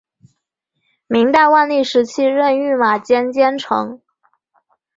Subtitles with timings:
[1.05, 4.01] 明代万历时期任御马监监丞。